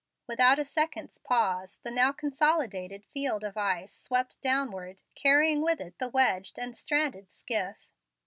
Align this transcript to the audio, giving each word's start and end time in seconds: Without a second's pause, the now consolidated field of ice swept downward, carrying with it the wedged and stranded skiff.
Without 0.25 0.57
a 0.57 0.65
second's 0.65 1.19
pause, 1.19 1.77
the 1.83 1.91
now 1.91 2.11
consolidated 2.11 3.05
field 3.05 3.43
of 3.43 3.55
ice 3.55 3.93
swept 3.93 4.41
downward, 4.41 5.03
carrying 5.13 5.61
with 5.61 5.79
it 5.79 5.99
the 5.99 6.09
wedged 6.09 6.57
and 6.57 6.75
stranded 6.75 7.31
skiff. 7.31 7.77